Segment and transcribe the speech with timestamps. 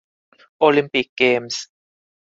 [0.59, 1.63] โอลิมปิกเกมส์